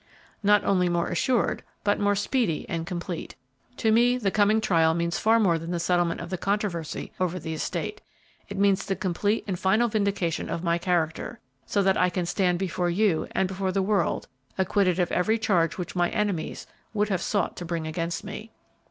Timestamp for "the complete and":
8.83-9.59